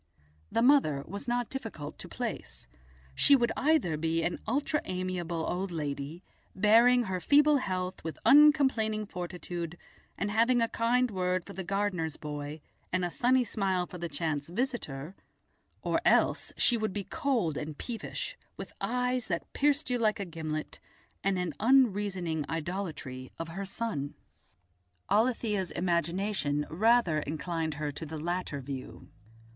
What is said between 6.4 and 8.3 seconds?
bearing her feeble health with